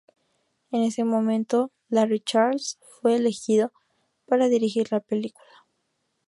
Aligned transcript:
En 0.71 0.81
ese 0.81 1.03
momento, 1.03 1.69
Larry 1.87 2.21
Charles 2.21 2.79
fue 2.99 3.15
elegido 3.17 3.71
para 4.25 4.47
dirigir 4.49 4.87
la 4.91 4.99
película. 4.99 5.45